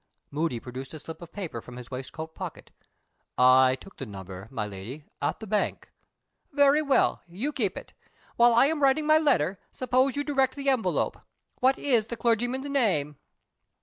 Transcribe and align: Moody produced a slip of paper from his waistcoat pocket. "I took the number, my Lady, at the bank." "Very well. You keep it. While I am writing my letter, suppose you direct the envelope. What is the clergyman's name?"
Moody 0.31 0.59
produced 0.59 0.95
a 0.95 0.99
slip 0.99 1.21
of 1.21 1.31
paper 1.31 1.61
from 1.61 1.77
his 1.77 1.91
waistcoat 1.91 2.33
pocket. 2.33 2.71
"I 3.37 3.75
took 3.79 3.97
the 3.97 4.05
number, 4.07 4.47
my 4.49 4.65
Lady, 4.65 5.05
at 5.21 5.39
the 5.39 5.45
bank." 5.45 5.91
"Very 6.51 6.81
well. 6.81 7.21
You 7.27 7.53
keep 7.53 7.77
it. 7.77 7.93
While 8.35 8.55
I 8.55 8.65
am 8.65 8.81
writing 8.81 9.05
my 9.05 9.19
letter, 9.19 9.59
suppose 9.69 10.15
you 10.15 10.23
direct 10.23 10.55
the 10.55 10.69
envelope. 10.69 11.19
What 11.59 11.77
is 11.77 12.07
the 12.07 12.17
clergyman's 12.17 12.67
name?" 12.67 13.17